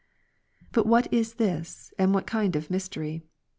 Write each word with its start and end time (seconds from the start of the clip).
But 0.71 0.87
what 0.87 1.13
is 1.13 1.35
tliis, 1.35 1.93
and 1.99 2.11
what 2.11 2.25
kind 2.25 2.55
of 2.55 2.71
mystery? 2.71 3.21